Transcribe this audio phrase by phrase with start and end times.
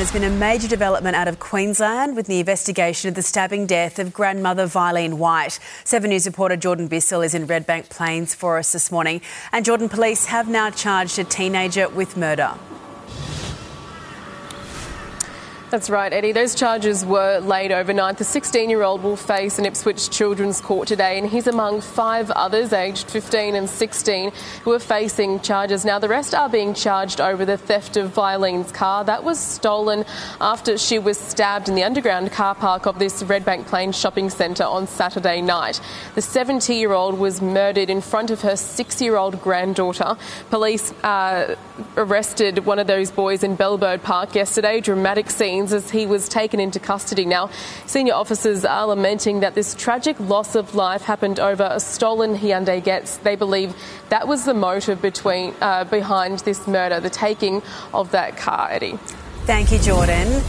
[0.00, 3.98] There's been a major development out of Queensland with the investigation of the stabbing death
[3.98, 5.58] of grandmother Vyleen White.
[5.84, 9.20] Seven News reporter Jordan Bissell is in Redbank Plains for us this morning.
[9.52, 12.54] And Jordan police have now charged a teenager with murder.
[15.70, 16.32] That's right, Eddie.
[16.32, 18.18] Those charges were laid overnight.
[18.18, 22.28] The 16 year old will face an Ipswich Children's Court today, and he's among five
[22.32, 24.32] others aged 15 and 16
[24.64, 25.84] who are facing charges.
[25.84, 29.04] Now, the rest are being charged over the theft of Vyleen's car.
[29.04, 30.04] That was stolen
[30.40, 34.64] after she was stabbed in the underground car park of this Redbank Plains shopping centre
[34.64, 35.80] on Saturday night.
[36.16, 40.16] The 70 year old was murdered in front of her six year old granddaughter.
[40.50, 41.54] Police uh,
[41.96, 44.80] arrested one of those boys in Bellbird Park yesterday.
[44.80, 47.24] Dramatic scene as he was taken into custody.
[47.24, 47.50] Now,
[47.86, 52.82] senior officers are lamenting that this tragic loss of life happened over a stolen Hyundai
[52.82, 53.18] Getz.
[53.18, 53.74] They believe
[54.08, 58.98] that was the motive between, uh, behind this murder, the taking of that car, Eddie.
[59.46, 60.42] Thank you, Jordan.